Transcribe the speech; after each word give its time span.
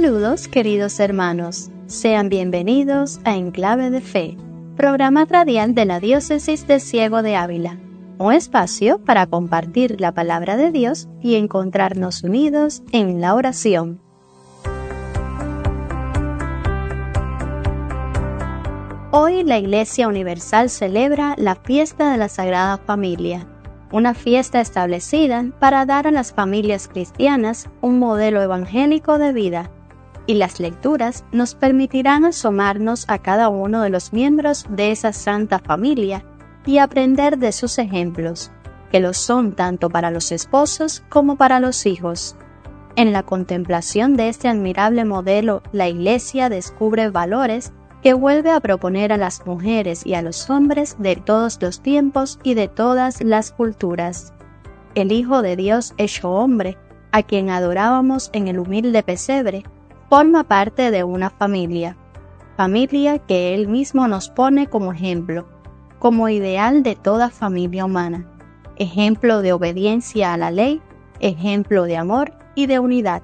Saludos 0.00 0.46
queridos 0.46 1.00
hermanos, 1.00 1.72
sean 1.88 2.28
bienvenidos 2.28 3.18
a 3.24 3.34
Enclave 3.34 3.90
de 3.90 4.00
Fe, 4.00 4.36
programa 4.76 5.24
radial 5.24 5.74
de 5.74 5.86
la 5.86 5.98
Diócesis 5.98 6.68
de 6.68 6.78
Ciego 6.78 7.20
de 7.20 7.34
Ávila, 7.34 7.80
un 8.18 8.32
espacio 8.32 9.04
para 9.04 9.26
compartir 9.26 10.00
la 10.00 10.14
palabra 10.14 10.56
de 10.56 10.70
Dios 10.70 11.08
y 11.20 11.34
encontrarnos 11.34 12.22
unidos 12.22 12.84
en 12.92 13.20
la 13.20 13.34
oración. 13.34 14.00
Hoy 19.10 19.42
la 19.42 19.58
Iglesia 19.58 20.06
Universal 20.06 20.70
celebra 20.70 21.34
la 21.36 21.56
fiesta 21.56 22.12
de 22.12 22.18
la 22.18 22.28
Sagrada 22.28 22.78
Familia, 22.78 23.48
una 23.90 24.14
fiesta 24.14 24.60
establecida 24.60 25.44
para 25.58 25.86
dar 25.86 26.06
a 26.06 26.12
las 26.12 26.32
familias 26.32 26.86
cristianas 26.86 27.68
un 27.80 27.98
modelo 27.98 28.40
evangélico 28.40 29.18
de 29.18 29.32
vida, 29.32 29.72
y 30.28 30.34
las 30.34 30.60
lecturas 30.60 31.24
nos 31.32 31.54
permitirán 31.54 32.26
asomarnos 32.26 33.06
a 33.08 33.18
cada 33.18 33.48
uno 33.48 33.80
de 33.80 33.88
los 33.88 34.12
miembros 34.12 34.66
de 34.68 34.92
esa 34.92 35.14
santa 35.14 35.58
familia 35.58 36.22
y 36.66 36.78
aprender 36.78 37.38
de 37.38 37.50
sus 37.50 37.78
ejemplos, 37.78 38.52
que 38.92 39.00
lo 39.00 39.14
son 39.14 39.54
tanto 39.54 39.88
para 39.88 40.10
los 40.10 40.30
esposos 40.30 41.02
como 41.08 41.36
para 41.36 41.60
los 41.60 41.86
hijos. 41.86 42.36
En 42.94 43.14
la 43.14 43.22
contemplación 43.22 44.16
de 44.16 44.28
este 44.28 44.48
admirable 44.48 45.06
modelo, 45.06 45.62
la 45.72 45.88
Iglesia 45.88 46.50
descubre 46.50 47.08
valores 47.08 47.72
que 48.02 48.12
vuelve 48.12 48.50
a 48.50 48.60
proponer 48.60 49.14
a 49.14 49.16
las 49.16 49.46
mujeres 49.46 50.04
y 50.04 50.12
a 50.12 50.20
los 50.20 50.50
hombres 50.50 50.96
de 50.98 51.16
todos 51.16 51.58
los 51.62 51.80
tiempos 51.80 52.38
y 52.42 52.52
de 52.52 52.68
todas 52.68 53.22
las 53.22 53.50
culturas. 53.50 54.34
El 54.94 55.10
Hijo 55.10 55.40
de 55.40 55.56
Dios 55.56 55.94
hecho 55.96 56.30
hombre, 56.30 56.76
a 57.12 57.22
quien 57.22 57.48
adorábamos 57.48 58.28
en 58.34 58.46
el 58.46 58.58
humilde 58.58 59.02
pesebre, 59.02 59.64
forma 60.08 60.44
parte 60.44 60.90
de 60.90 61.04
una 61.04 61.30
familia, 61.30 61.96
familia 62.56 63.18
que 63.18 63.54
Él 63.54 63.68
mismo 63.68 64.08
nos 64.08 64.30
pone 64.30 64.66
como 64.66 64.92
ejemplo, 64.92 65.46
como 65.98 66.28
ideal 66.28 66.82
de 66.82 66.96
toda 66.96 67.30
familia 67.30 67.84
humana, 67.84 68.26
ejemplo 68.76 69.42
de 69.42 69.52
obediencia 69.52 70.32
a 70.32 70.36
la 70.36 70.50
ley, 70.50 70.80
ejemplo 71.20 71.84
de 71.84 71.96
amor 71.96 72.32
y 72.54 72.66
de 72.66 72.78
unidad. 72.78 73.22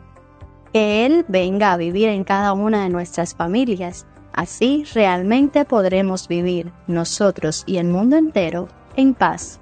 Que 0.73 1.07
Él 1.07 1.25
venga 1.29 1.73
a 1.73 1.77
vivir 1.77 2.09
en 2.09 2.25
cada 2.25 2.53
una 2.53 2.83
de 2.83 2.91
nuestras 2.91 3.35
familias, 3.35 4.07
así 4.33 4.85
realmente 4.93 5.65
podremos 5.65 6.29
vivir 6.29 6.71
nosotros 6.87 7.65
y 7.67 7.79
el 7.79 7.87
mundo 7.87 8.17
entero 8.17 8.69
en 8.97 9.15
paz. 9.15 9.59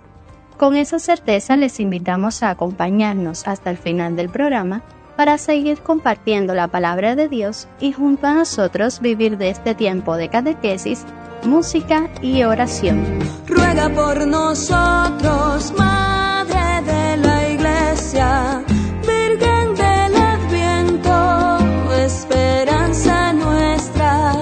Con 0.59 0.75
esa 0.75 0.99
certeza 0.99 1.57
les 1.57 1.79
invitamos 1.81 2.43
a 2.43 2.51
acompañarnos 2.51 3.47
hasta 3.47 3.71
el 3.71 3.77
final 3.77 4.17
del 4.17 4.29
programa 4.29 4.83
para 5.17 5.39
seguir 5.39 5.79
compartiendo 5.81 6.55
la 6.55 6.69
palabra 6.69 7.17
de 7.17 7.29
Dios 7.29 7.69
y 7.81 7.93
junto 7.93 8.27
a 8.27 8.35
nosotros 8.35 9.01
vivir 9.01 9.39
de 9.39 9.51
este 9.51 9.75
tiempo 9.75 10.17
de 10.17 10.29
catequesis, 10.29 11.05
música 11.45 12.09
y 12.21 12.43
oración. 12.45 13.05
Ruega 13.47 13.89
por 13.91 14.27
nosotros, 14.27 15.73
Madre 15.77 16.83
de 16.85 17.17
la 17.19 17.49
Iglesia, 17.51 18.63
Virgen 19.01 19.75
del 19.75 20.17
Adviento, 20.17 21.59
esperanza 21.95 23.33
nuestra, 23.33 24.35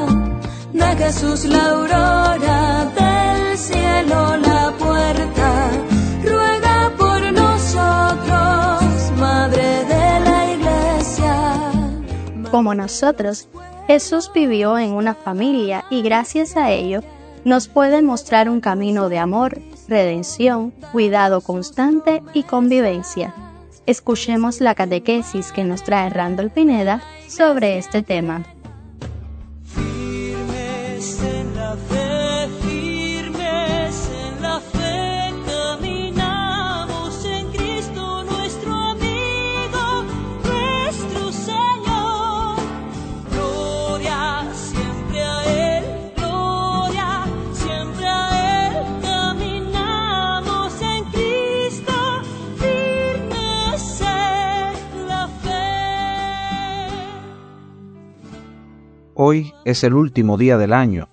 de 0.73 0.97
Jesús 0.97 1.45
la 1.47 1.65
aurora 1.67 2.93
del 2.95 3.59
cielo 3.59 4.37
la 4.37 4.50
Como 12.61 12.75
nosotros, 12.75 13.49
Jesús 13.87 14.31
vivió 14.35 14.77
en 14.77 14.93
una 14.93 15.15
familia 15.15 15.87
y 15.89 16.03
gracias 16.03 16.59
a 16.59 16.71
ello 16.71 17.01
nos 17.43 17.69
puede 17.69 18.03
mostrar 18.03 18.51
un 18.51 18.61
camino 18.61 19.09
de 19.09 19.19
amor, 19.19 19.63
redención, 19.89 20.71
cuidado 20.93 21.41
constante 21.41 22.23
y 22.35 22.43
convivencia. 22.43 23.33
Escuchemos 23.87 24.61
la 24.61 24.75
catequesis 24.75 25.53
que 25.53 25.65
nos 25.65 25.85
trae 25.85 26.11
Randall 26.11 26.51
Pineda 26.51 27.03
sobre 27.29 27.79
este 27.79 28.03
tema. 28.03 28.45
Hoy 59.31 59.55
es 59.65 59.85
el 59.85 59.95
último 59.95 60.37
día 60.39 60.59
del 60.59 60.73
año 60.73 61.09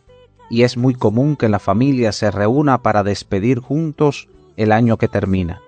y 0.50 0.64
es 0.64 0.76
muy 0.76 0.96
común 0.96 1.36
que 1.36 1.50
la 1.50 1.60
familia 1.60 2.12
se 2.12 2.32
reúna 2.32 2.82
para 2.82 3.04
despedir 3.04 3.60
juntos 3.60 4.28
el 4.56 4.72
año 4.72 4.98
que 4.98 5.08
termina. 5.08 5.62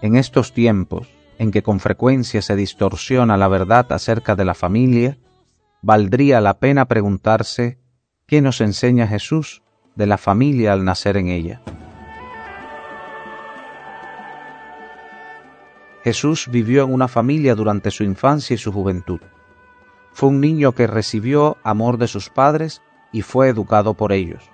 En 0.00 0.16
estos 0.16 0.52
tiempos, 0.52 1.06
en 1.38 1.52
que 1.52 1.62
con 1.62 1.78
frecuencia 1.78 2.42
se 2.42 2.56
distorsiona 2.56 3.36
la 3.36 3.46
verdad 3.46 3.92
acerca 3.92 4.34
de 4.34 4.44
la 4.44 4.54
familia, 4.54 5.16
valdría 5.80 6.40
la 6.40 6.58
pena 6.58 6.86
preguntarse 6.86 7.78
qué 8.26 8.40
nos 8.40 8.60
enseña 8.60 9.06
Jesús 9.06 9.62
de 9.94 10.06
la 10.08 10.18
familia 10.18 10.72
al 10.72 10.84
nacer 10.84 11.16
en 11.16 11.28
ella. 11.28 11.62
Jesús 16.02 16.48
vivió 16.50 16.82
en 16.82 16.92
una 16.92 17.06
familia 17.06 17.54
durante 17.54 17.92
su 17.92 18.02
infancia 18.02 18.54
y 18.54 18.58
su 18.58 18.72
juventud. 18.72 19.20
Fue 20.12 20.28
un 20.28 20.40
niño 20.40 20.72
que 20.72 20.86
recibió 20.86 21.56
amor 21.62 21.98
de 21.98 22.08
sus 22.08 22.28
padres 22.28 22.82
y 23.12 23.22
fue 23.22 23.48
educado 23.48 23.94
por 23.94 24.12
ellos. 24.12 24.50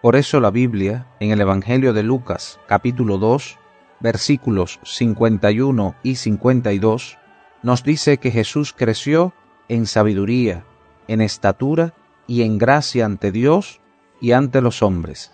Por 0.00 0.16
eso 0.16 0.40
la 0.40 0.50
Biblia, 0.50 1.06
en 1.20 1.30
el 1.30 1.40
Evangelio 1.40 1.92
de 1.92 2.02
Lucas 2.02 2.58
capítulo 2.66 3.18
2, 3.18 3.58
versículos 4.00 4.80
51 4.82 5.94
y 6.02 6.16
52, 6.16 7.18
nos 7.62 7.84
dice 7.84 8.18
que 8.18 8.32
Jesús 8.32 8.74
creció 8.76 9.32
en 9.68 9.86
sabiduría, 9.86 10.64
en 11.06 11.20
estatura 11.20 11.94
y 12.26 12.42
en 12.42 12.58
gracia 12.58 13.04
ante 13.04 13.30
Dios 13.30 13.80
y 14.20 14.32
ante 14.32 14.60
los 14.60 14.82
hombres. 14.82 15.32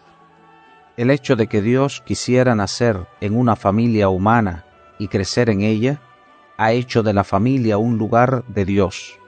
El 0.99 1.11
hecho 1.11 1.37
de 1.37 1.47
que 1.47 1.63
Dios 1.63 2.03
quisiera 2.05 2.55
nacer 2.55 3.07
en 3.21 3.37
una 3.37 3.57
familia 3.57 4.09
humana 4.09 4.67
y 4.99 5.09
crecer 5.09 5.49
en 5.49 5.63
ella, 5.63 6.03
ha 6.59 6.73
hecho 6.73 7.05
de 7.05 7.15
la 7.15 7.23
familia 7.23 7.79
un 7.79 7.99
lugar 7.99 8.45
de 8.49 8.65
Dios 8.65 9.19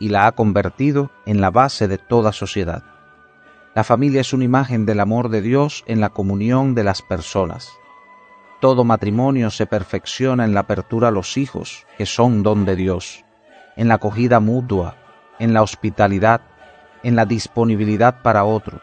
y 0.00 0.08
la 0.08 0.26
ha 0.26 0.32
convertido 0.32 1.12
en 1.24 1.40
la 1.40 1.50
base 1.50 1.86
de 1.86 1.98
toda 1.98 2.32
sociedad. 2.32 2.82
La 3.76 3.84
familia 3.84 4.22
es 4.22 4.32
una 4.32 4.44
imagen 4.44 4.86
del 4.86 4.98
amor 4.98 5.28
de 5.28 5.40
Dios 5.40 5.84
en 5.86 6.00
la 6.00 6.08
comunión 6.10 6.74
de 6.74 6.82
las 6.82 7.00
personas. 7.00 7.70
Todo 8.60 8.82
matrimonio 8.82 9.50
se 9.50 9.66
perfecciona 9.66 10.44
en 10.44 10.52
la 10.52 10.60
apertura 10.60 11.08
a 11.08 11.12
los 11.12 11.36
hijos, 11.36 11.86
que 11.96 12.06
son 12.06 12.42
don 12.42 12.64
de 12.64 12.74
Dios, 12.74 13.24
en 13.76 13.86
la 13.86 13.94
acogida 13.94 14.40
mutua, 14.40 14.96
en 15.38 15.54
la 15.54 15.62
hospitalidad, 15.62 16.40
en 17.04 17.14
la 17.14 17.24
disponibilidad 17.24 18.20
para 18.22 18.42
otros. 18.42 18.82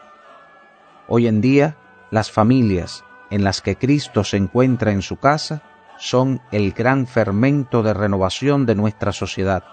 Hoy 1.08 1.26
en 1.26 1.42
día, 1.42 1.76
las 2.10 2.30
familias 2.30 3.04
en 3.30 3.44
las 3.44 3.60
que 3.60 3.76
Cristo 3.76 4.24
se 4.24 4.38
encuentra 4.38 4.92
en 4.92 5.02
su 5.02 5.16
casa 5.16 5.62
son 5.98 6.40
el 6.52 6.72
gran 6.72 7.06
fermento 7.06 7.82
de 7.82 7.92
renovación 7.92 8.66
de 8.66 8.74
nuestra 8.74 9.12
sociedad, 9.12 9.64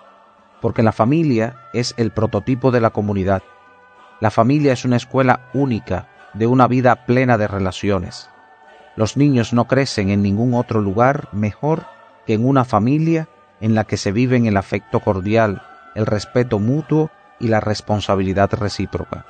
porque 0.62 0.83
la 0.83 0.92
familia 0.92 1.57
es 1.74 1.94
el 1.98 2.12
prototipo 2.12 2.72
de 2.72 2.81
la 2.81 2.89
comunidad. 2.89 3.44
La 4.19 4.31
familia 4.31 4.74
es 4.74 4.86
una 4.86 4.98
escuela 4.98 5.50
única 5.54 6.07
de 6.33 6.48
una 6.48 6.68
vida 6.68 7.06
plena 7.06 7.38
de 7.38 7.48
relaciones. 7.48 8.30
Los 8.95 9.18
niños 9.18 9.54
no 9.54 9.68
crecen 9.68 10.10
en 10.10 10.22
ningún 10.22 10.54
otro 10.54 10.81
lugar 10.81 11.30
mejor 11.31 11.86
que 12.25 12.33
en 12.33 12.48
una 12.48 12.66
familia 12.66 13.27
en 13.62 13.75
la 13.75 13.83
que 13.83 13.98
se 13.98 14.12
viven 14.12 14.45
el 14.45 14.57
afecto 14.57 15.00
cordial, 15.00 15.62
el 15.95 16.06
respeto 16.06 16.60
mutuo 16.60 17.12
y 17.39 17.48
la 17.48 17.60
responsabilidad 17.60 18.51
recíproca. 18.54 19.25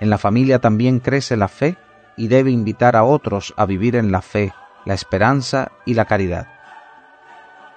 En 0.00 0.10
la 0.10 0.18
familia 0.18 0.58
también 0.58 0.98
crece 0.98 1.36
la 1.36 1.48
fe 1.48 1.76
y 2.16 2.28
debe 2.28 2.50
invitar 2.50 2.96
a 2.96 3.04
otros 3.04 3.54
a 3.56 3.66
vivir 3.66 3.96
en 3.96 4.12
la 4.12 4.20
fe, 4.20 4.52
la 4.84 4.94
esperanza 4.94 5.72
y 5.84 5.94
la 5.94 6.04
caridad. 6.04 6.48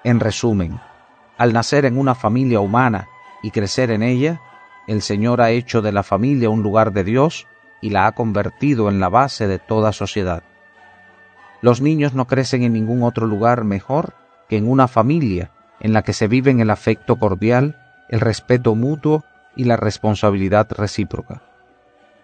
En 0.03 0.19
resumen, 0.19 0.79
al 1.37 1.53
nacer 1.53 1.85
en 1.85 1.97
una 1.97 2.15
familia 2.15 2.59
humana 2.59 3.07
y 3.43 3.51
crecer 3.51 3.91
en 3.91 4.03
ella, 4.03 4.41
el 4.87 5.01
Señor 5.01 5.41
ha 5.41 5.51
hecho 5.51 5.81
de 5.81 5.91
la 5.91 6.03
familia 6.03 6.49
un 6.49 6.63
lugar 6.63 6.93
de 6.93 7.03
Dios 7.03 7.47
y 7.81 7.89
la 7.89 8.07
ha 8.07 8.11
convertido 8.13 8.89
en 8.89 8.99
la 8.99 9.09
base 9.09 9.47
de 9.47 9.59
toda 9.59 9.91
sociedad. 9.91 10.43
Los 11.61 11.81
niños 11.81 12.13
no 12.13 12.27
crecen 12.27 12.63
en 12.63 12.73
ningún 12.73 13.03
otro 13.03 13.25
lugar 13.25 13.63
mejor 13.63 14.13
que 14.47 14.57
en 14.57 14.69
una 14.69 14.87
familia 14.87 15.51
en 15.79 15.93
la 15.93 16.03
que 16.03 16.13
se 16.13 16.27
viven 16.27 16.59
el 16.59 16.69
afecto 16.69 17.17
cordial, 17.17 17.81
el 18.09 18.19
respeto 18.19 18.75
mutuo 18.75 19.23
y 19.55 19.65
la 19.65 19.77
responsabilidad 19.77 20.67
recíproca. 20.71 21.41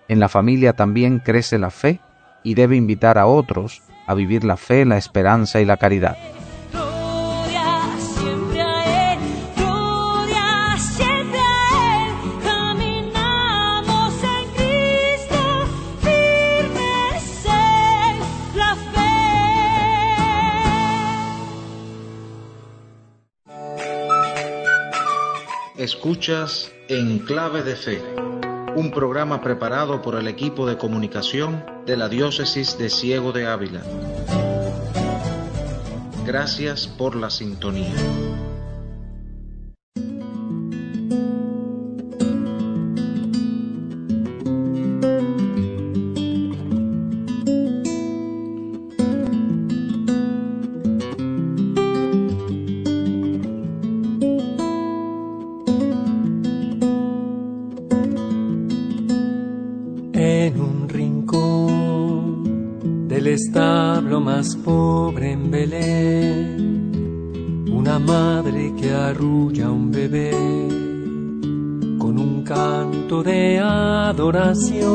En 0.08 0.20
la 0.20 0.30
familia 0.30 0.74
también 0.74 1.20
crece 1.20 1.58
la 1.58 1.70
fe 1.70 2.00
y 2.44 2.54
debe 2.54 2.76
invitar 2.76 3.18
a 3.18 3.26
otros 3.26 3.82
a 4.12 4.14
vivir 4.14 4.44
la 4.44 4.58
fe, 4.58 4.86
la 4.86 4.98
esperanza 4.98 5.60
y 5.62 5.66
la 5.66 5.78
caridad. 5.78 6.18
Gloria 6.72 7.82
siempre 7.98 8.62
a 8.62 9.14
Él, 9.14 9.20
gloria 9.56 10.78
siempre 10.78 11.40
a 11.40 12.06
Él. 12.08 12.14
Caminamos 12.44 14.14
en 14.24 14.46
Cristo, 14.58 15.42
firmes 16.02 17.46
en 17.46 18.14
la 18.58 18.76
fe. 25.76 25.84
Escuchas 25.84 26.72
En 26.90 27.20
Clave 27.20 27.64
de 27.64 27.76
Fe, 27.76 28.02
un 28.76 28.92
programa 28.92 29.42
preparado 29.42 30.02
por 30.02 30.16
el 30.16 30.28
equipo 30.28 30.66
de 30.66 30.78
comunicación 30.78 31.66
de 31.86 31.98
la 31.98 32.08
Diócesis 32.08 32.78
de 32.78 32.90
Ciego 32.90 33.32
de 33.32 33.48
Ávila. 33.48 33.82
Gracias 36.26 36.88
por 36.88 37.16
la 37.16 37.30
sintonía. 37.30 37.94
Del 63.12 63.28
establo 63.28 64.20
más 64.22 64.56
pobre 64.56 65.32
en 65.34 65.52
Belén, 65.52 66.92
una 67.72 68.00
madre 68.00 68.74
que 68.80 68.92
arrulla 68.92 69.66
a 69.68 69.72
un 69.72 69.92
bebé 69.92 70.32
con 72.00 72.18
un 72.18 72.44
canto 72.44 73.22
de 73.22 73.60
adoración, 73.60 74.92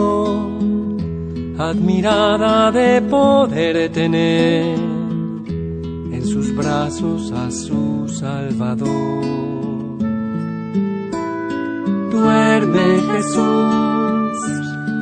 admirada 1.58 2.72
de 2.72 3.02
poder 3.02 3.92
tener 3.92 4.76
en 4.76 6.26
sus 6.26 6.56
brazos 6.56 7.32
a 7.32 7.50
su 7.50 8.08
Salvador. 8.08 9.24
Duerme 12.10 13.02
Jesús, 13.12 13.95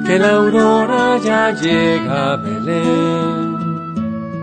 que 0.04 0.18
la 0.18 0.36
aurora 0.36 1.18
ya 1.18 1.50
llega 1.50 2.32
a 2.32 2.36
Belén. 2.36 3.54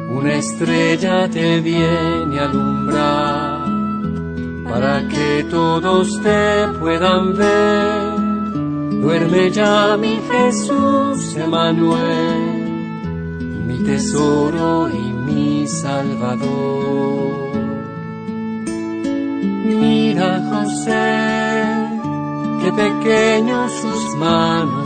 Una 0.10 0.34
estrella 0.36 1.30
te 1.30 1.60
viene 1.62 2.40
a 2.40 2.46
alumbrar 2.46 3.62
para 4.70 5.08
que 5.08 5.46
todos 5.50 6.22
te 6.22 6.68
puedan 6.80 7.36
ver. 7.36 8.22
Duerme 9.02 9.52
ya 9.52 9.98
mi 9.98 10.20
Jesús 10.30 11.36
Emanuel, 11.36 12.64
mi 13.68 13.78
tesoro 13.84 14.90
y 14.90 15.14
mi 15.28 15.68
Salvador. 15.68 17.52
Mira 19.66 20.40
José, 20.50 21.08
qué 22.62 22.72
pequeños 22.74 23.72
sus 23.82 24.16
manos 24.18 24.81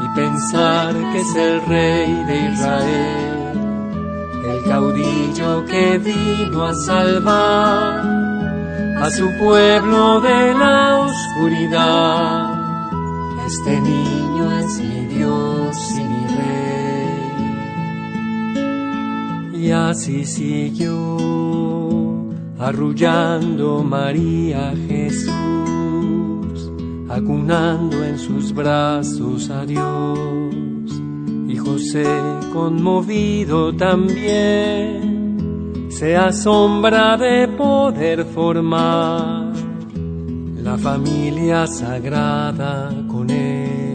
y 0.00 0.08
pensar 0.14 0.94
que 1.12 1.20
es 1.20 1.34
el 1.36 1.60
rey 1.66 2.24
de 2.26 2.36
Israel, 2.52 3.58
el 4.46 4.62
caudillo 4.64 5.64
que 5.66 5.98
vino 5.98 6.64
a 6.64 6.74
salvar 6.74 8.18
a 9.02 9.10
su 9.10 9.26
pueblo 9.38 10.20
de 10.20 10.54
la 10.54 11.06
oscuridad. 11.06 12.58
Este 13.46 13.80
niño 13.80 14.58
es 14.58 14.80
mi 14.80 15.06
Dios 15.06 15.76
y 15.92 16.02
mi 16.02 16.26
rey. 19.54 19.62
Y 19.62 19.70
así 19.70 20.24
siguió 20.26 21.16
arrullando 22.58 23.82
María 23.84 24.74
Jesús, 24.88 25.32
acunando 27.18 28.04
en 28.04 28.18
sus 28.18 28.52
brazos 28.52 29.50
a 29.50 29.66
Dios. 29.66 30.54
Y 31.48 31.56
José, 31.56 32.06
conmovido 32.52 33.74
también, 33.74 35.06
se 35.90 36.16
asombra 36.16 37.16
de 37.16 37.48
poder 37.48 38.24
formar 38.24 39.52
la 40.62 40.78
familia 40.78 41.66
sagrada 41.66 42.90
con 43.08 43.30
él. 43.30 43.87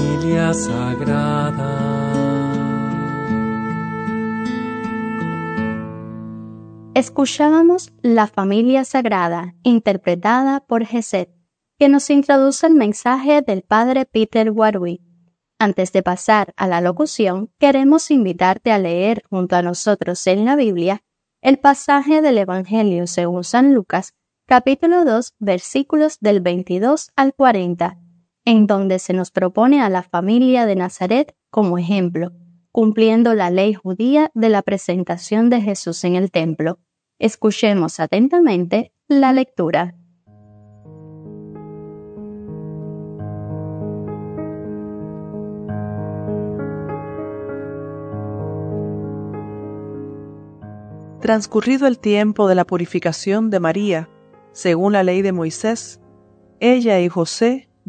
Familia 0.00 0.54
sagrada. 0.54 1.68
Escuchábamos 6.94 7.92
La 8.02 8.26
familia 8.26 8.84
sagrada, 8.84 9.54
interpretada 9.62 10.60
por 10.60 10.86
Geset, 10.86 11.30
que 11.78 11.88
nos 11.88 12.08
introduce 12.10 12.66
el 12.66 12.74
mensaje 12.74 13.42
del 13.42 13.62
padre 13.62 14.06
Peter 14.06 14.50
Warwick. 14.50 15.02
Antes 15.58 15.92
de 15.92 16.02
pasar 16.02 16.54
a 16.56 16.66
la 16.66 16.80
locución, 16.80 17.50
queremos 17.58 18.10
invitarte 18.10 18.72
a 18.72 18.78
leer 18.78 19.22
junto 19.28 19.56
a 19.56 19.62
nosotros 19.62 20.26
en 20.26 20.46
la 20.46 20.56
Biblia 20.56 21.02
el 21.42 21.58
pasaje 21.58 22.22
del 22.22 22.38
Evangelio 22.38 23.06
según 23.06 23.44
San 23.44 23.74
Lucas, 23.74 24.14
capítulo 24.46 25.04
2, 25.04 25.34
versículos 25.38 26.18
del 26.20 26.40
22 26.40 27.10
al 27.16 27.34
40, 27.34 27.98
en 28.44 28.66
donde 28.66 28.98
se 28.98 29.12
nos 29.12 29.30
propone 29.30 29.82
a 29.82 29.88
la 29.88 30.02
familia 30.02 30.66
de 30.66 30.76
Nazaret 30.76 31.34
como 31.50 31.78
ejemplo, 31.78 32.32
cumpliendo 32.72 33.34
la 33.34 33.50
ley 33.50 33.74
judía 33.74 34.30
de 34.34 34.48
la 34.48 34.62
presentación 34.62 35.50
de 35.50 35.60
Jesús 35.60 36.04
en 36.04 36.14
el 36.14 36.30
templo. 36.30 36.78
Escuchemos 37.18 38.00
atentamente 38.00 38.92
la 39.08 39.32
lectura. 39.32 39.96
Transcurrido 51.20 51.86
el 51.86 51.98
tiempo 51.98 52.48
de 52.48 52.54
la 52.54 52.64
purificación 52.64 53.50
de 53.50 53.60
María, 53.60 54.08
según 54.52 54.94
la 54.94 55.02
ley 55.02 55.20
de 55.20 55.32
Moisés, 55.32 56.00
ella 56.60 56.98
y 57.00 57.08
José 57.08 57.69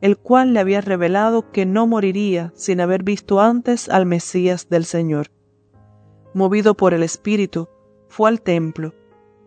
el 0.00 0.16
cual 0.16 0.54
le 0.54 0.60
había 0.60 0.80
revelado 0.80 1.50
que 1.50 1.66
no 1.66 1.86
moriría 1.86 2.52
sin 2.54 2.80
haber 2.80 3.02
visto 3.02 3.40
antes 3.40 3.88
al 3.88 4.06
Mesías 4.06 4.68
del 4.68 4.84
Señor. 4.84 5.30
Movido 6.34 6.74
por 6.74 6.94
el 6.94 7.02
Espíritu, 7.02 7.68
fue 8.08 8.28
al 8.28 8.40
templo, 8.40 8.94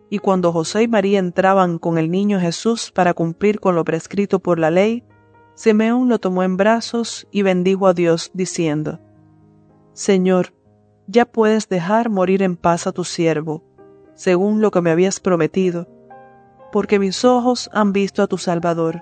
y 0.09 0.19
cuando 0.19 0.51
José 0.51 0.83
y 0.83 0.87
María 0.87 1.19
entraban 1.19 1.79
con 1.79 1.97
el 1.97 2.11
niño 2.11 2.39
Jesús 2.39 2.91
para 2.91 3.13
cumplir 3.13 3.59
con 3.59 3.75
lo 3.75 3.85
prescrito 3.85 4.39
por 4.39 4.59
la 4.59 4.69
ley, 4.69 5.05
Simeón 5.55 6.09
lo 6.09 6.19
tomó 6.19 6.43
en 6.43 6.57
brazos 6.57 7.27
y 7.31 7.43
bendijo 7.43 7.87
a 7.87 7.93
Dios, 7.93 8.31
diciendo, 8.33 8.99
Señor, 9.93 10.53
ya 11.07 11.25
puedes 11.25 11.69
dejar 11.69 12.09
morir 12.09 12.41
en 12.41 12.57
paz 12.57 12.87
a 12.87 12.91
tu 12.91 13.03
siervo, 13.03 13.63
según 14.15 14.61
lo 14.61 14.71
que 14.71 14.81
me 14.81 14.91
habías 14.91 15.19
prometido, 15.19 15.87
porque 16.71 16.99
mis 16.99 17.23
ojos 17.25 17.69
han 17.73 17.93
visto 17.93 18.21
a 18.23 18.27
tu 18.27 18.37
Salvador, 18.37 19.01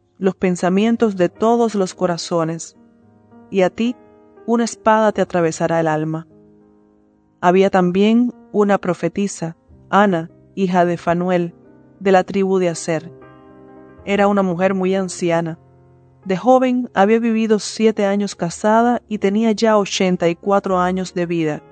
los 0.21 0.35
pensamientos 0.35 1.17
de 1.17 1.29
todos 1.29 1.73
los 1.73 1.95
corazones, 1.95 2.77
y 3.49 3.63
a 3.63 3.71
ti 3.71 3.95
una 4.45 4.63
espada 4.63 5.11
te 5.11 5.19
atravesará 5.19 5.79
el 5.79 5.87
alma. 5.87 6.27
Había 7.41 7.71
también 7.71 8.31
una 8.51 8.77
profetisa, 8.77 9.57
Ana, 9.89 10.29
hija 10.53 10.85
de 10.85 10.97
Fanuel, 10.97 11.55
de 11.99 12.11
la 12.11 12.23
tribu 12.23 12.59
de 12.59 12.69
Aser. 12.69 13.11
Era 14.05 14.27
una 14.27 14.43
mujer 14.43 14.75
muy 14.75 14.93
anciana. 14.93 15.57
De 16.23 16.37
joven 16.37 16.91
había 16.93 17.17
vivido 17.17 17.57
siete 17.57 18.05
años 18.05 18.35
casada 18.35 19.01
y 19.07 19.17
tenía 19.17 19.51
ya 19.53 19.75
ochenta 19.75 20.29
y 20.29 20.35
cuatro 20.35 20.77
años 20.77 21.15
de 21.15 21.25
vida. 21.25 21.63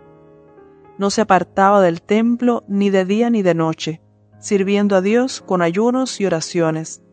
No 0.97 1.11
se 1.11 1.21
apartaba 1.21 1.83
del 1.83 2.01
templo 2.01 2.63
ni 2.67 2.89
de 2.89 3.05
día 3.05 3.29
ni 3.29 3.43
de 3.43 3.53
noche, 3.53 4.01
sirviendo 4.39 4.95
a 4.95 5.01
Dios 5.01 5.39
con 5.39 5.61
ayunos 5.61 6.19
y 6.19 6.25
oraciones. 6.25 7.03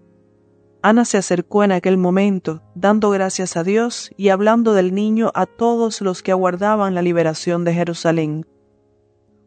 Ana 0.87 1.05
se 1.05 1.19
acercó 1.19 1.65
en 1.65 1.73
aquel 1.73 1.97
momento, 1.97 2.63
dando 2.77 3.11
gracias 3.11 3.57
a 3.57 3.65
Dios 3.65 4.13
y 4.17 4.29
hablando 4.29 4.73
del 4.73 4.95
niño 4.95 5.33
a 5.35 5.45
todos 5.45 6.01
los 6.01 6.23
que 6.23 6.31
aguardaban 6.31 6.95
la 6.95 7.03
liberación 7.03 7.65
de 7.65 7.75
Jerusalén. 7.75 8.47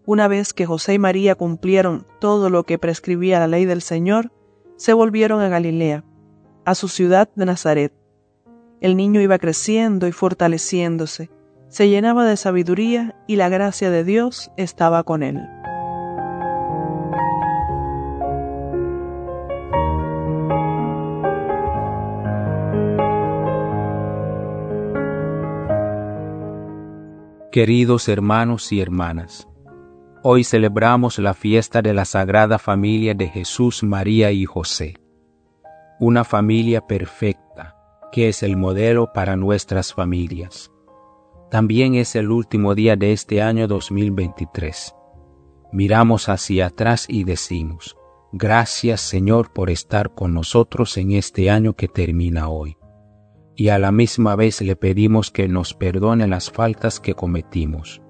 Una 0.05 0.27
vez 0.27 0.53
que 0.53 0.65
José 0.65 0.95
y 0.95 0.99
María 0.99 1.35
cumplieron 1.35 2.05
todo 2.19 2.49
lo 2.49 2.65
que 2.65 2.77
prescribía 2.77 3.39
la 3.39 3.47
ley 3.47 3.63
del 3.63 3.81
Señor, 3.81 4.33
se 4.75 4.91
volvieron 4.91 5.39
a 5.39 5.47
Galilea, 5.47 6.03
a 6.65 6.75
su 6.75 6.89
ciudad 6.89 7.29
de 7.35 7.45
Nazaret. 7.45 7.93
El 8.81 8.97
niño 8.97 9.21
iba 9.21 9.39
creciendo 9.39 10.07
y 10.07 10.11
fortaleciéndose, 10.11 11.31
se 11.69 11.87
llenaba 11.87 12.25
de 12.25 12.35
sabiduría 12.35 13.15
y 13.27 13.37
la 13.37 13.47
gracia 13.47 13.89
de 13.89 14.03
Dios 14.03 14.51
estaba 14.57 15.03
con 15.03 15.23
él. 15.23 15.39
Queridos 27.51 28.09
hermanos 28.09 28.71
y 28.71 28.79
hermanas, 28.79 29.47
Hoy 30.21 30.43
celebramos 30.43 31.17
la 31.17 31.33
fiesta 31.33 31.81
de 31.81 31.95
la 31.95 32.05
Sagrada 32.05 32.59
Familia 32.59 33.15
de 33.15 33.27
Jesús, 33.27 33.81
María 33.81 34.31
y 34.31 34.45
José. 34.45 34.97
Una 35.99 36.23
familia 36.23 36.85
perfecta, 36.85 37.75
que 38.11 38.29
es 38.29 38.43
el 38.43 38.55
modelo 38.55 39.11
para 39.13 39.35
nuestras 39.35 39.95
familias. 39.95 40.71
También 41.49 41.95
es 41.95 42.15
el 42.15 42.29
último 42.29 42.75
día 42.75 42.95
de 42.95 43.13
este 43.13 43.41
año 43.41 43.67
2023. 43.67 44.93
Miramos 45.71 46.29
hacia 46.29 46.67
atrás 46.67 47.07
y 47.09 47.23
decimos, 47.23 47.97
gracias 48.31 49.01
Señor 49.01 49.53
por 49.53 49.71
estar 49.71 50.13
con 50.13 50.35
nosotros 50.35 50.97
en 50.97 51.13
este 51.13 51.49
año 51.49 51.73
que 51.73 51.87
termina 51.87 52.47
hoy. 52.47 52.78
Y 53.59 53.67
a 53.67 53.77
la 53.77 53.91
misma 53.91 54.35
vez 54.35 54.61
le 54.61 54.75
pedimos 54.75 55.31
que 55.31 55.47
nos 55.49 55.73
perdone 55.73 56.27
las 56.27 56.49
faltas 56.49 56.99
que 56.99 57.13
cometimos 57.13 58.01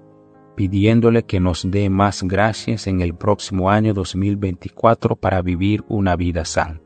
pidiéndole 0.60 1.22
que 1.22 1.40
nos 1.40 1.70
dé 1.70 1.88
más 1.88 2.22
gracias 2.22 2.86
en 2.86 3.00
el 3.00 3.14
próximo 3.14 3.70
año 3.70 3.94
2024 3.94 5.16
para 5.16 5.40
vivir 5.40 5.82
una 5.88 6.16
vida 6.16 6.44
santa. 6.44 6.84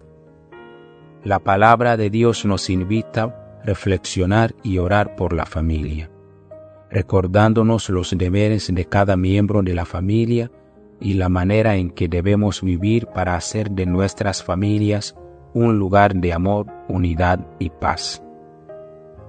La 1.25 1.40
palabra 1.40 1.97
de 1.97 2.09
Dios 2.09 2.44
nos 2.44 2.71
invita 2.71 3.25
a 3.25 3.64
reflexionar 3.64 4.54
y 4.62 4.78
orar 4.78 5.16
por 5.16 5.33
la 5.33 5.44
familia, 5.44 6.09
recordándonos 6.88 7.90
los 7.90 8.16
deberes 8.16 8.73
de 8.73 8.85
cada 8.85 9.16
miembro 9.16 9.64
de 9.64 9.75
la 9.75 9.87
familia 9.87 10.52
y 11.00 11.14
la 11.14 11.28
manera 11.28 11.75
en 11.75 11.90
que 11.90 12.06
debemos 12.06 12.62
vivir 12.62 13.09
para 13.09 13.35
hacer 13.35 13.73
de 13.73 13.87
nuestras 13.87 14.44
familias 14.44 15.16
un 15.52 15.80
lugar 15.80 16.14
de 16.14 16.33
amor, 16.33 16.68
unidad 16.87 17.44
y 17.59 17.71
paz. 17.71 18.23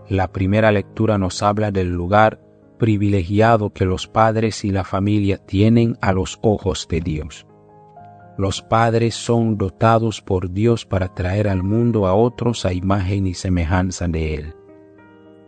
La 0.08 0.32
primera 0.32 0.72
lectura 0.72 1.18
nos 1.18 1.42
habla 1.42 1.72
del 1.72 1.92
lugar 1.92 2.40
privilegiado 2.78 3.74
que 3.74 3.86
los 3.86 4.08
padres 4.08 4.64
y 4.64 4.72
la 4.72 4.84
familia 4.84 5.38
tienen 5.38 5.98
a 6.02 6.14
los 6.14 6.38
ojos 6.42 6.88
de 6.90 7.00
Dios. 7.02 7.48
Los 8.38 8.62
padres 8.62 9.16
son 9.16 9.58
dotados 9.58 10.22
por 10.22 10.52
Dios 10.52 10.86
para 10.86 11.14
traer 11.14 11.48
al 11.48 11.64
mundo 11.64 12.06
a 12.06 12.14
otros 12.14 12.66
a 12.66 12.74
imagen 12.74 13.28
y 13.28 13.34
semejanza 13.34 14.08
de 14.08 14.36
Él. 14.36 14.56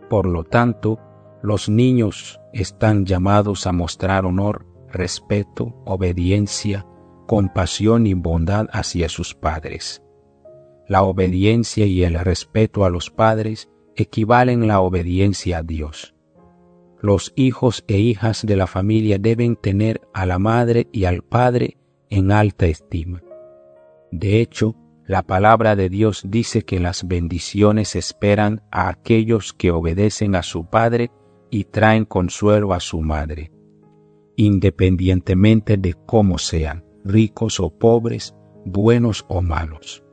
Por 0.08 0.26
lo 0.26 0.42
tanto, 0.42 0.98
los 1.42 1.68
niños 1.68 2.40
están 2.52 3.04
llamados 3.04 3.66
a 3.66 3.72
mostrar 3.72 4.24
honor, 4.24 4.66
respeto, 4.90 5.74
obediencia, 5.84 6.86
compasión 7.26 8.06
y 8.06 8.14
bondad 8.14 8.66
hacia 8.72 9.08
sus 9.10 9.34
padres. 9.34 10.02
La 10.88 11.02
obediencia 11.02 11.84
y 11.84 12.02
el 12.02 12.18
respeto 12.18 12.86
a 12.86 12.90
los 12.90 13.10
padres 13.10 13.68
equivalen 13.98 14.66
la 14.66 14.80
obediencia 14.80 15.58
a 15.58 15.62
Dios 15.62 16.14
los 17.00 17.32
hijos 17.36 17.84
e 17.86 17.98
hijas 17.98 18.44
de 18.44 18.56
la 18.56 18.66
familia 18.66 19.18
deben 19.18 19.56
tener 19.56 20.00
a 20.12 20.26
la 20.26 20.38
madre 20.38 20.88
y 20.92 21.04
al 21.04 21.22
padre 21.22 21.76
en 22.10 22.32
alta 22.32 22.66
estima. 22.66 23.22
De 24.10 24.40
hecho, 24.40 24.74
la 25.06 25.22
palabra 25.22 25.76
de 25.76 25.88
Dios 25.88 26.22
dice 26.26 26.62
que 26.62 26.80
las 26.80 27.06
bendiciones 27.06 27.94
esperan 27.94 28.62
a 28.70 28.88
aquellos 28.88 29.52
que 29.52 29.70
obedecen 29.70 30.34
a 30.34 30.42
su 30.42 30.66
padre 30.66 31.10
y 31.50 31.64
traen 31.64 32.04
consuelo 32.04 32.74
a 32.74 32.80
su 32.80 33.00
madre, 33.00 33.52
independientemente 34.36 35.76
de 35.76 35.94
cómo 35.94 36.38
sean, 36.38 36.84
ricos 37.04 37.60
o 37.60 37.70
pobres, 37.70 38.34
buenos 38.66 39.24
o 39.28 39.40
malos. 39.40 40.04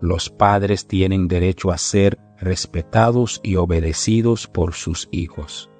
Los 0.00 0.28
padres 0.28 0.86
tienen 0.86 1.28
derecho 1.28 1.70
a 1.70 1.78
ser 1.78 2.18
respetados 2.38 3.40
y 3.42 3.56
obedecidos 3.56 4.46
por 4.46 4.74
sus 4.74 5.08
hijos 5.10 5.70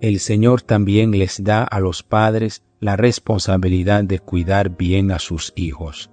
el 0.00 0.20
Señor 0.20 0.62
también 0.62 1.12
les 1.12 1.42
da 1.42 1.64
a 1.64 1.80
los 1.80 2.02
padres 2.02 2.62
la 2.80 2.96
responsabilidad 2.96 4.04
de 4.04 4.18
cuidar 4.18 4.76
bien 4.76 5.10
a 5.10 5.18
sus 5.18 5.52
hijos 5.56 6.10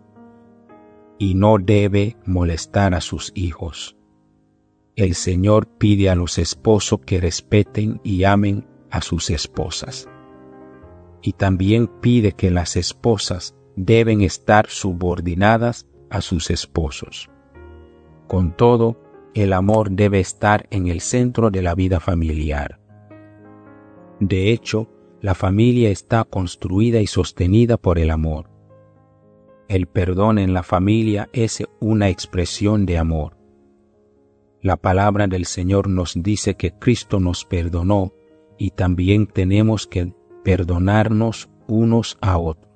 y 1.20 1.36
no 1.36 1.58
debe 1.58 2.18
molestar 2.26 2.94
a 2.94 3.02
sus 3.02 3.32
hijos. 3.36 3.96
El 4.96 5.16
Señor 5.16 5.68
pide 5.68 6.10
a 6.10 6.16
los 6.16 6.38
esposos 6.38 7.02
que 7.06 7.20
respeten 7.20 8.00
y 8.04 8.24
amen 8.24 8.68
a 8.90 9.02
sus 9.02 9.30
esposas. 9.30 10.08
Y 11.22 11.34
también 11.34 11.88
pide 11.88 12.34
que 12.34 12.52
las 12.52 12.76
esposas 12.76 13.56
deben 13.76 14.22
estar 14.22 14.70
subordinadas 14.70 15.88
a 16.10 16.22
sus 16.22 16.50
esposos. 16.52 17.30
Con 18.34 18.58
todo, 18.58 18.98
el 19.36 19.54
amor 19.54 19.92
debe 19.92 20.20
estar 20.20 20.66
en 20.72 20.88
el 20.88 21.02
centro 21.02 21.52
de 21.52 21.62
la 21.62 21.76
vida 21.76 22.00
familiar. 22.00 22.80
De 24.20 24.52
hecho, 24.52 24.90
la 25.22 25.36
familia 25.36 25.92
está 25.92 26.24
construida 26.24 27.00
y 27.00 27.06
sostenida 27.06 27.78
por 27.78 28.00
el 28.00 28.10
amor. 28.10 28.50
El 29.68 29.86
perdón 29.86 30.40
en 30.40 30.52
la 30.52 30.64
familia 30.64 31.30
es 31.32 31.64
una 31.80 32.10
expresión 32.10 32.88
de 32.88 32.98
amor. 32.98 33.38
La 34.64 34.78
palabra 34.78 35.28
del 35.28 35.46
Señor 35.46 35.88
nos 35.88 36.16
dice 36.16 36.56
que 36.56 36.72
Cristo 36.72 37.20
nos 37.20 37.46
perdonó 37.46 38.14
y 38.58 38.72
también 38.72 39.28
tenemos 39.28 39.86
que 39.86 40.12
perdonarnos 40.44 41.52
unos 41.68 42.18
a 42.20 42.40
otros. 42.40 42.73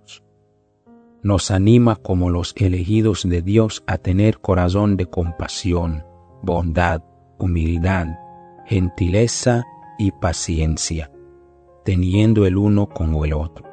Nos 1.24 1.52
anima 1.52 1.96
como 1.96 2.30
los 2.30 2.54
elegidos 2.58 3.28
de 3.28 3.42
Dios 3.42 3.84
a 3.88 3.98
tener 3.98 4.40
corazón 4.40 4.98
de 4.98 5.08
compasión, 5.08 6.04
bondad, 6.42 7.02
humildad, 7.38 8.08
gentileza 8.66 9.66
y 9.98 10.12
paciencia 10.12 11.12
teniendo 11.88 12.46
el 12.46 12.58
uno 12.58 12.90
con 12.90 13.16
el 13.24 13.32
otro. 13.32 13.66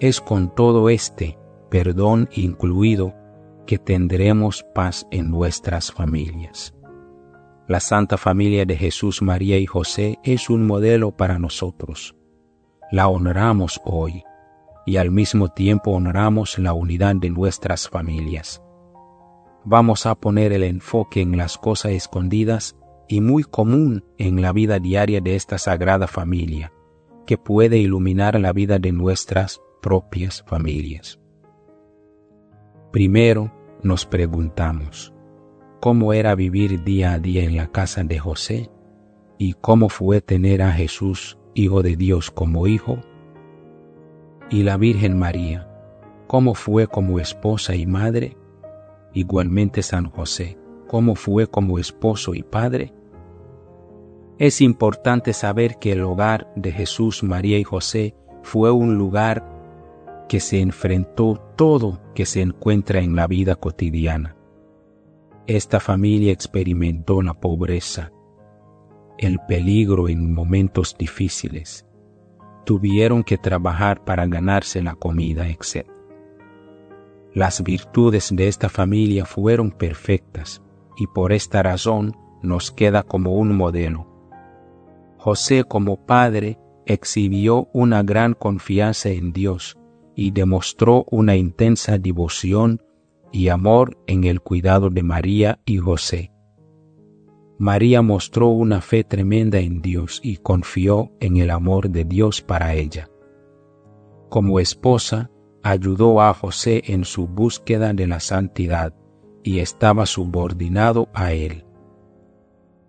Es 0.00 0.22
con 0.22 0.54
todo 0.54 0.88
este 0.88 1.38
perdón 1.68 2.30
incluido 2.32 3.14
que 3.66 3.76
tendremos 3.76 4.64
paz 4.74 5.06
en 5.10 5.30
nuestras 5.30 5.92
familias. 5.92 6.74
La 7.68 7.80
Santa 7.80 8.16
Familia 8.16 8.64
de 8.64 8.78
Jesús, 8.78 9.20
María 9.20 9.58
y 9.58 9.66
José 9.66 10.18
es 10.24 10.48
un 10.48 10.66
modelo 10.66 11.14
para 11.14 11.38
nosotros. 11.38 12.16
La 12.90 13.08
honramos 13.08 13.78
hoy 13.84 14.24
y 14.86 14.96
al 14.96 15.10
mismo 15.10 15.48
tiempo 15.48 15.92
honramos 15.92 16.58
la 16.58 16.72
unidad 16.72 17.16
de 17.16 17.30
nuestras 17.30 17.88
familias. 17.88 18.62
Vamos 19.64 20.06
a 20.06 20.14
poner 20.14 20.52
el 20.52 20.62
enfoque 20.62 21.22
en 21.22 21.36
las 21.36 21.56
cosas 21.56 21.92
escondidas 21.92 22.76
y 23.08 23.20
muy 23.20 23.44
común 23.44 24.04
en 24.18 24.42
la 24.42 24.52
vida 24.52 24.78
diaria 24.78 25.20
de 25.20 25.36
esta 25.36 25.58
sagrada 25.58 26.06
familia, 26.06 26.72
que 27.26 27.38
puede 27.38 27.78
iluminar 27.78 28.38
la 28.38 28.52
vida 28.52 28.78
de 28.78 28.92
nuestras 28.92 29.60
propias 29.80 30.42
familias. 30.46 31.18
Primero 32.92 33.52
nos 33.82 34.06
preguntamos, 34.06 35.14
¿cómo 35.80 36.12
era 36.12 36.34
vivir 36.34 36.84
día 36.84 37.12
a 37.12 37.18
día 37.18 37.44
en 37.44 37.56
la 37.56 37.68
casa 37.68 38.04
de 38.04 38.18
José? 38.18 38.70
¿Y 39.38 39.54
cómo 39.54 39.88
fue 39.88 40.20
tener 40.20 40.62
a 40.62 40.72
Jesús, 40.72 41.38
Hijo 41.54 41.82
de 41.82 41.96
Dios, 41.96 42.30
como 42.30 42.66
hijo? 42.66 42.98
¿Y 44.50 44.62
la 44.62 44.76
Virgen 44.76 45.18
María, 45.18 45.68
cómo 46.26 46.54
fue 46.54 46.86
como 46.86 47.18
esposa 47.18 47.74
y 47.74 47.86
madre? 47.86 48.36
Igualmente 49.14 49.82
San 49.82 50.10
José, 50.10 50.58
¿cómo 50.86 51.14
fue 51.14 51.46
como 51.46 51.78
esposo 51.78 52.34
y 52.34 52.42
padre? 52.42 52.92
Es 54.38 54.60
importante 54.60 55.32
saber 55.32 55.78
que 55.78 55.92
el 55.92 56.02
hogar 56.02 56.52
de 56.56 56.72
Jesús, 56.72 57.22
María 57.22 57.58
y 57.58 57.64
José 57.64 58.14
fue 58.42 58.70
un 58.70 58.96
lugar 58.98 59.54
que 60.28 60.40
se 60.40 60.60
enfrentó 60.60 61.40
todo 61.56 62.00
que 62.14 62.26
se 62.26 62.42
encuentra 62.42 63.00
en 63.00 63.16
la 63.16 63.26
vida 63.26 63.56
cotidiana. 63.56 64.36
Esta 65.46 65.80
familia 65.80 66.32
experimentó 66.32 67.22
la 67.22 67.34
pobreza, 67.34 68.12
el 69.18 69.38
peligro 69.46 70.08
en 70.08 70.32
momentos 70.32 70.96
difíciles. 70.98 71.86
Tuvieron 72.64 73.24
que 73.24 73.38
trabajar 73.38 74.04
para 74.04 74.26
ganarse 74.26 74.82
la 74.82 74.94
comida, 74.94 75.48
etc. 75.48 75.86
Las 77.34 77.62
virtudes 77.62 78.30
de 78.32 78.48
esta 78.48 78.68
familia 78.68 79.24
fueron 79.24 79.70
perfectas 79.70 80.62
y 80.96 81.06
por 81.06 81.32
esta 81.32 81.62
razón 81.62 82.16
nos 82.42 82.70
queda 82.70 83.02
como 83.02 83.34
un 83.34 83.56
modelo. 83.56 84.06
José 85.18 85.64
como 85.64 86.04
padre 86.04 86.58
exhibió 86.86 87.68
una 87.72 88.02
gran 88.02 88.34
confianza 88.34 89.08
en 89.08 89.32
Dios 89.32 89.78
y 90.14 90.30
demostró 90.30 91.06
una 91.10 91.34
intensa 91.36 91.98
devoción 91.98 92.82
y 93.32 93.48
amor 93.48 93.98
en 94.06 94.24
el 94.24 94.40
cuidado 94.40 94.90
de 94.90 95.02
María 95.02 95.58
y 95.64 95.78
José. 95.78 96.33
María 97.58 98.02
mostró 98.02 98.48
una 98.48 98.80
fe 98.80 99.04
tremenda 99.04 99.58
en 99.58 99.80
Dios 99.80 100.20
y 100.22 100.38
confió 100.38 101.12
en 101.20 101.36
el 101.36 101.50
amor 101.50 101.90
de 101.90 102.04
Dios 102.04 102.42
para 102.42 102.74
ella. 102.74 103.08
Como 104.28 104.58
esposa, 104.58 105.30
ayudó 105.62 106.20
a 106.20 106.34
José 106.34 106.82
en 106.86 107.04
su 107.04 107.28
búsqueda 107.28 107.92
de 107.94 108.06
la 108.06 108.20
santidad 108.20 108.94
y 109.44 109.60
estaba 109.60 110.06
subordinado 110.06 111.08
a 111.14 111.32
él. 111.32 111.64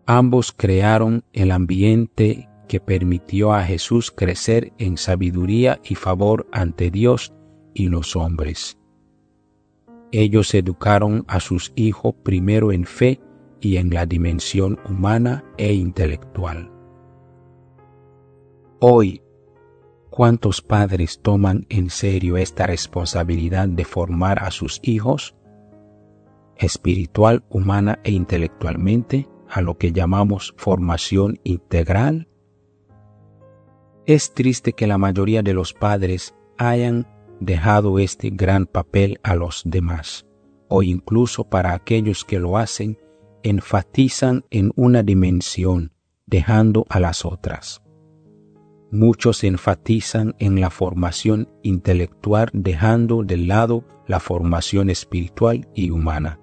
Ambos 0.07 0.51
crearon 0.51 1.23
el 1.33 1.51
ambiente 1.51 2.49
que 2.67 2.79
permitió 2.79 3.53
a 3.53 3.63
Jesús 3.63 4.11
crecer 4.11 4.73
en 4.79 4.97
sabiduría 4.97 5.79
y 5.83 5.95
favor 5.95 6.47
ante 6.51 6.89
Dios 6.89 7.33
y 7.73 7.89
los 7.89 8.15
hombres. 8.15 8.79
Ellos 10.11 10.53
educaron 10.53 11.23
a 11.27 11.39
sus 11.39 11.71
hijos 11.75 12.15
primero 12.23 12.71
en 12.71 12.85
fe 12.85 13.19
y 13.65 13.77
en 13.77 13.89
la 13.89 14.05
dimensión 14.05 14.77
humana 14.87 15.43
e 15.57 15.73
intelectual. 15.73 16.71
Hoy, 18.79 19.23
¿cuántos 20.11 20.61
padres 20.61 21.19
toman 21.19 21.65
en 21.69 21.89
serio 21.89 22.37
esta 22.37 22.67
responsabilidad 22.67 23.67
de 23.67 23.83
formar 23.83 24.43
a 24.43 24.51
sus 24.51 24.79
hijos? 24.83 25.35
espiritual, 26.57 27.43
humana 27.49 27.99
e 28.03 28.11
intelectualmente, 28.11 29.27
a 29.49 29.61
lo 29.61 29.77
que 29.79 29.91
llamamos 29.91 30.53
formación 30.57 31.39
integral? 31.43 32.29
Es 34.05 34.31
triste 34.33 34.73
que 34.73 34.85
la 34.85 34.99
mayoría 34.99 35.41
de 35.41 35.53
los 35.53 35.73
padres 35.73 36.35
hayan 36.57 37.07
dejado 37.39 37.97
este 37.97 38.29
gran 38.29 38.67
papel 38.67 39.19
a 39.23 39.35
los 39.35 39.63
demás, 39.65 40.27
o 40.69 40.83
incluso 40.83 41.49
para 41.49 41.73
aquellos 41.73 42.23
que 42.23 42.39
lo 42.39 42.57
hacen, 42.57 42.97
enfatizan 43.45 44.43
en 44.49 44.71
una 44.75 45.03
dimensión, 45.03 45.91
dejando 46.25 46.87
a 46.89 46.99
las 46.99 47.25
otras. 47.25 47.83
Muchos 48.91 49.43
enfatizan 49.43 50.35
en 50.39 50.59
la 50.59 50.71
formación 50.71 51.47
intelectual, 51.61 52.49
dejando 52.53 53.23
de 53.23 53.37
lado 53.37 53.83
la 54.07 54.19
formación 54.19 54.89
espiritual 54.89 55.69
y 55.75 55.91
humana. 55.91 56.39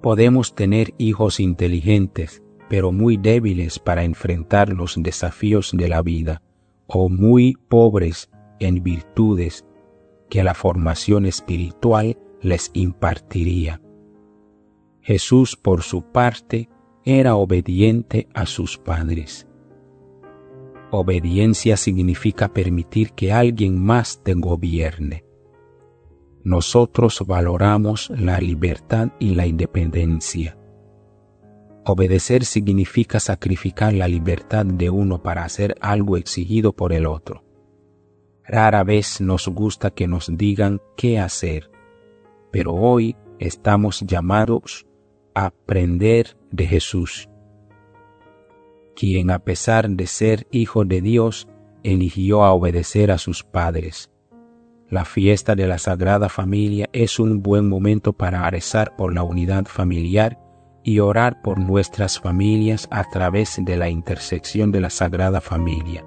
Podemos 0.00 0.54
tener 0.54 0.94
hijos 0.96 1.40
inteligentes, 1.40 2.40
pero 2.68 2.92
muy 2.92 3.16
débiles 3.16 3.80
para 3.80 4.04
enfrentar 4.04 4.72
los 4.72 4.94
desafíos 4.96 5.72
de 5.74 5.88
la 5.88 6.02
vida, 6.02 6.40
o 6.86 7.08
muy 7.08 7.56
pobres 7.68 8.30
en 8.60 8.84
virtudes 8.84 9.66
que 10.30 10.44
la 10.44 10.54
formación 10.54 11.26
espiritual 11.26 12.16
les 12.42 12.70
impartiría. 12.74 13.80
Jesús, 15.06 15.56
por 15.56 15.82
su 15.82 16.02
parte, 16.02 16.68
era 17.04 17.36
obediente 17.36 18.28
a 18.34 18.44
sus 18.44 18.76
padres. 18.76 19.46
Obediencia 20.90 21.76
significa 21.76 22.52
permitir 22.52 23.12
que 23.12 23.32
alguien 23.32 23.82
más 23.82 24.22
te 24.22 24.34
gobierne. 24.34 25.24
Nosotros 26.44 27.24
valoramos 27.26 28.10
la 28.10 28.40
libertad 28.40 29.12
y 29.18 29.34
la 29.34 29.46
independencia 29.46 30.56
Obedecer 31.88 32.44
significa 32.44 33.20
sacrificar 33.20 33.92
la 33.92 34.08
libertad 34.08 34.66
de 34.66 34.90
uno 34.90 35.22
para 35.22 35.44
hacer 35.44 35.76
algo 35.80 36.16
exigido 36.16 36.72
por 36.72 36.92
el 36.92 37.06
otro. 37.06 37.44
Rara 38.42 38.82
vez 38.82 39.20
nos 39.20 39.46
gusta 39.46 39.92
que 39.92 40.08
nos 40.08 40.36
digan 40.36 40.80
qué 40.96 41.20
hacer, 41.20 41.70
pero 42.50 42.74
hoy 42.74 43.14
estamos 43.38 44.00
llamados 44.00 44.84
aprender 45.36 46.34
de 46.50 46.66
Jesús, 46.66 47.28
quien 48.96 49.30
a 49.30 49.38
pesar 49.38 49.90
de 49.90 50.06
ser 50.06 50.46
hijo 50.50 50.86
de 50.86 51.02
Dios, 51.02 51.46
eligió 51.82 52.42
a 52.42 52.54
obedecer 52.54 53.10
a 53.10 53.18
sus 53.18 53.44
padres. 53.44 54.10
La 54.88 55.04
fiesta 55.04 55.54
de 55.54 55.66
la 55.66 55.76
Sagrada 55.76 56.30
Familia 56.30 56.88
es 56.94 57.18
un 57.18 57.42
buen 57.42 57.68
momento 57.68 58.14
para 58.14 58.48
rezar 58.48 58.96
por 58.96 59.12
la 59.12 59.24
unidad 59.24 59.66
familiar 59.66 60.40
y 60.82 61.00
orar 61.00 61.42
por 61.42 61.58
nuestras 61.58 62.18
familias 62.18 62.88
a 62.90 63.04
través 63.04 63.60
de 63.62 63.76
la 63.76 63.90
intersección 63.90 64.72
de 64.72 64.80
la 64.80 64.88
Sagrada 64.88 65.42
Familia, 65.42 66.02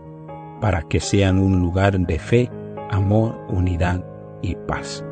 para 0.59 0.81
que 0.81 0.99
sean 0.99 1.37
un 1.37 1.59
lugar 1.59 1.99
de 1.99 2.17
fe, 2.17 2.49
amor, 2.89 3.37
unidad 3.47 4.03
y 4.41 4.55
paz. 4.55 5.03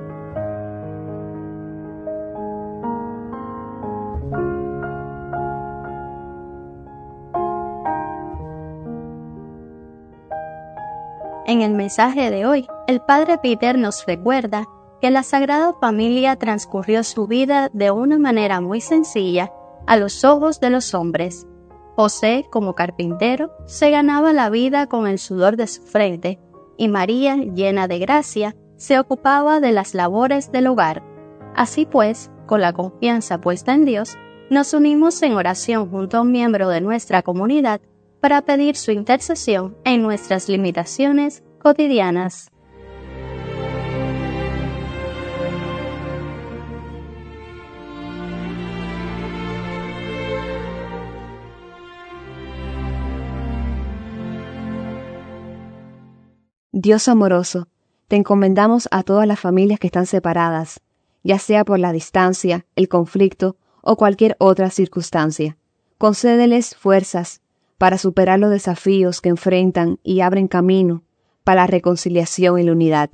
En 11.47 11.61
el 11.61 11.75
mensaje 11.75 12.29
de 12.29 12.45
hoy, 12.45 12.67
el 12.87 12.99
Padre 12.99 13.37
Peter 13.37 13.77
nos 13.77 14.05
recuerda 14.05 14.67
que 14.99 15.09
la 15.11 15.23
Sagrada 15.23 15.73
Familia 15.79 16.35
transcurrió 16.35 17.05
su 17.05 17.25
vida 17.25 17.69
de 17.71 17.89
una 17.89 18.19
manera 18.19 18.59
muy 18.59 18.81
sencilla 18.81 19.53
a 19.85 19.95
los 19.95 20.25
ojos 20.25 20.59
de 20.59 20.71
los 20.71 20.93
hombres. 20.93 21.47
José, 21.95 22.45
como 22.51 22.75
carpintero, 22.75 23.53
se 23.65 23.89
ganaba 23.91 24.33
la 24.33 24.49
vida 24.49 24.87
con 24.87 25.07
el 25.07 25.19
sudor 25.19 25.55
de 25.55 25.67
su 25.67 25.83
frente, 25.83 26.37
y 26.75 26.89
María, 26.89 27.37
llena 27.37 27.87
de 27.87 27.99
gracia, 27.99 28.57
se 28.75 28.99
ocupaba 28.99 29.61
de 29.61 29.71
las 29.71 29.93
labores 29.93 30.51
del 30.51 30.67
hogar. 30.67 31.01
Así 31.55 31.85
pues, 31.85 32.29
con 32.45 32.59
la 32.59 32.73
confianza 32.73 33.39
puesta 33.39 33.73
en 33.73 33.85
Dios, 33.85 34.17
nos 34.49 34.73
unimos 34.73 35.21
en 35.23 35.31
oración 35.31 35.89
junto 35.89 36.17
a 36.17 36.21
un 36.21 36.31
miembro 36.33 36.67
de 36.67 36.81
nuestra 36.81 37.21
comunidad 37.21 37.79
para 38.19 38.41
pedir 38.41 38.75
su 38.75 38.91
intercesión 38.91 39.77
en 39.83 40.01
nuestras 40.01 40.49
limitaciones 40.49 41.43
cotidianas. 41.59 42.51
Dios 56.79 57.07
amoroso, 57.07 57.69
te 58.07 58.17
encomendamos 58.17 58.87
a 58.91 59.01
todas 59.01 59.27
las 59.27 59.39
familias 59.39 59.79
que 59.79 59.87
están 59.87 60.05
separadas, 60.05 60.79
ya 61.23 61.39
sea 61.39 61.65
por 61.65 61.79
la 61.79 61.91
distancia, 61.91 62.67
el 62.75 62.87
conflicto 62.87 63.57
o 63.81 63.97
cualquier 63.97 64.35
otra 64.39 64.69
circunstancia. 64.69 65.57
Concédeles 65.97 66.75
fuerzas 66.75 67.41
para 67.77 67.97
superar 67.97 68.39
los 68.39 68.49
desafíos 68.49 69.21
que 69.21 69.29
enfrentan 69.29 69.99
y 70.03 70.21
abren 70.21 70.47
camino 70.47 71.03
para 71.43 71.61
la 71.61 71.67
reconciliación 71.67 72.59
y 72.59 72.63
la 72.63 72.73
unidad. 72.73 73.09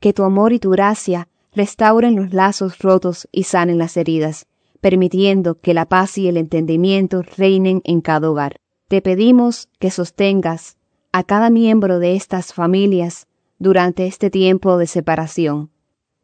Que 0.00 0.12
tu 0.12 0.24
amor 0.24 0.52
y 0.52 0.58
tu 0.58 0.70
gracia 0.70 1.28
restauren 1.52 2.16
los 2.16 2.32
lazos 2.32 2.78
rotos 2.78 3.28
y 3.32 3.44
sanen 3.44 3.78
las 3.78 3.96
heridas, 3.96 4.46
permitiendo 4.80 5.60
que 5.60 5.74
la 5.74 5.86
paz 5.86 6.18
y 6.18 6.28
el 6.28 6.36
entendimiento 6.36 7.22
reinen 7.36 7.80
en 7.84 8.00
cada 8.00 8.30
hogar. 8.30 8.60
Te 8.88 9.02
pedimos 9.02 9.68
que 9.78 9.90
sostengas 9.90 10.76
a 11.12 11.24
cada 11.24 11.50
miembro 11.50 11.98
de 11.98 12.16
estas 12.16 12.52
familias 12.52 13.26
durante 13.58 14.06
este 14.06 14.30
tiempo 14.30 14.76
de 14.78 14.86
separación, 14.86 15.70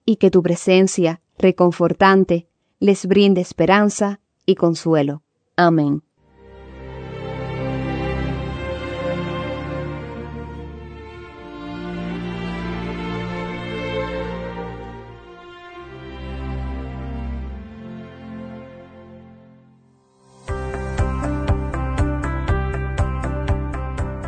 y 0.04 0.16
que 0.16 0.30
tu 0.30 0.42
presencia 0.42 1.20
reconfortante 1.38 2.48
les 2.80 3.06
brinde 3.06 3.40
esperanza 3.40 4.20
y 4.46 4.56
consuelo. 4.56 5.22
Amén. 5.56 6.02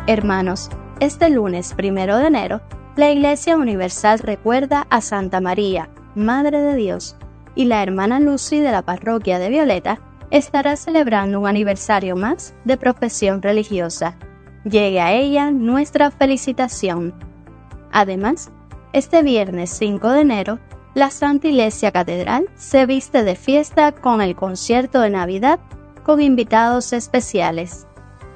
Hermanos, 0.05 0.69
este 0.99 1.29
lunes 1.29 1.73
primero 1.75 2.17
de 2.17 2.27
enero, 2.27 2.59
la 2.97 3.09
Iglesia 3.09 3.55
Universal 3.55 4.19
recuerda 4.19 4.85
a 4.89 4.99
Santa 4.99 5.39
María, 5.39 5.87
Madre 6.13 6.59
de 6.59 6.75
Dios, 6.75 7.15
y 7.55 7.65
la 7.65 7.81
hermana 7.81 8.19
Lucy 8.19 8.59
de 8.59 8.73
la 8.73 8.81
parroquia 8.81 9.39
de 9.39 9.47
Violeta 9.47 10.01
estará 10.29 10.75
celebrando 10.75 11.39
un 11.39 11.47
aniversario 11.47 12.17
más 12.17 12.53
de 12.65 12.75
profesión 12.75 13.41
religiosa. 13.41 14.17
Llegue 14.65 14.99
a 14.99 15.13
ella 15.13 15.51
nuestra 15.51 16.11
felicitación. 16.11 17.13
Además, 17.93 18.51
este 18.91 19.23
viernes 19.23 19.69
5 19.69 20.09
de 20.09 20.19
enero, 20.19 20.59
la 20.95 21.11
Santa 21.11 21.47
Iglesia 21.47 21.93
Catedral 21.93 22.49
se 22.55 22.85
viste 22.85 23.23
de 23.23 23.37
fiesta 23.37 23.93
con 23.93 24.21
el 24.21 24.35
concierto 24.35 24.99
de 24.99 25.11
Navidad 25.11 25.61
con 26.03 26.21
invitados 26.21 26.91
especiales 26.91 27.87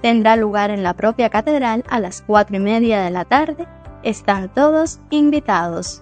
tendrá 0.01 0.35
lugar 0.35 0.69
en 0.69 0.83
la 0.83 0.93
propia 0.93 1.29
catedral 1.29 1.83
a 1.89 1.99
las 1.99 2.21
cuatro 2.21 2.55
y 2.55 2.59
media 2.59 3.01
de 3.01 3.09
la 3.09 3.25
tarde. 3.25 3.67
Están 4.03 4.53
todos 4.53 4.99
invitados. 5.09 6.01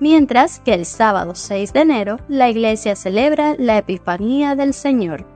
Mientras 0.00 0.60
que 0.60 0.74
el 0.74 0.86
sábado 0.86 1.34
6 1.34 1.72
de 1.72 1.80
enero 1.80 2.16
la 2.28 2.48
iglesia 2.48 2.96
celebra 2.96 3.54
la 3.58 3.78
Epifanía 3.78 4.54
del 4.54 4.72
Señor. 4.72 5.26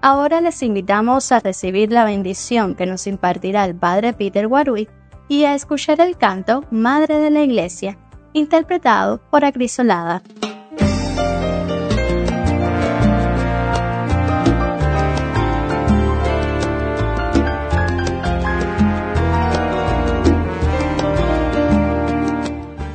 Ahora 0.00 0.40
les 0.40 0.62
invitamos 0.62 1.32
a 1.32 1.40
recibir 1.40 1.90
la 1.90 2.04
bendición 2.04 2.74
que 2.74 2.86
nos 2.86 3.06
impartirá 3.06 3.64
el 3.64 3.74
Padre 3.74 4.12
Peter 4.12 4.46
Warwick 4.46 4.90
y 5.28 5.44
a 5.44 5.54
escuchar 5.54 6.00
el 6.00 6.16
canto 6.16 6.64
Madre 6.70 7.18
de 7.18 7.30
la 7.30 7.42
Iglesia, 7.42 7.96
interpretado 8.32 9.20
por 9.30 9.44
Acrisolada. 9.44 10.22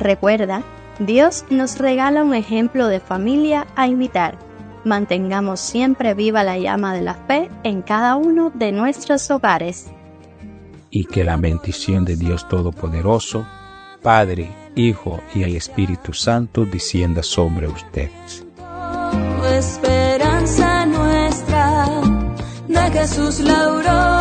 Recuerda, 0.00 0.62
Dios 0.98 1.44
nos 1.50 1.78
regala 1.78 2.24
un 2.24 2.34
ejemplo 2.34 2.88
de 2.88 3.00
familia 3.00 3.66
a 3.76 3.86
imitar. 3.86 4.38
Mantengamos 4.82 5.60
siempre 5.60 6.14
viva 6.14 6.42
la 6.42 6.56
llama 6.56 6.94
de 6.94 7.02
la 7.02 7.14
fe 7.14 7.50
en 7.64 7.82
cada 7.82 8.16
uno 8.16 8.50
de 8.54 8.72
nuestros 8.72 9.30
hogares. 9.30 9.90
Y 10.88 11.04
que 11.04 11.22
la 11.22 11.36
bendición 11.36 12.06
de 12.06 12.16
Dios 12.16 12.48
Todopoderoso, 12.48 13.46
Padre, 14.02 14.48
Hijo 14.74 15.20
y 15.34 15.42
el 15.42 15.54
Espíritu 15.54 16.14
Santo 16.14 16.64
descienda 16.64 17.22
sobre 17.22 17.68
ustedes. 17.68 18.46
esperanza 19.54 20.86
nuestra, 20.86 21.86
de 22.68 22.90
Jesús 22.90 23.40
la 23.40 23.64
aurora 23.64 24.19